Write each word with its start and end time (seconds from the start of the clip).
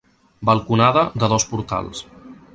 Balconada 0.49 1.03
de 1.25 1.31
dos 1.35 1.47
portals. 1.53 2.05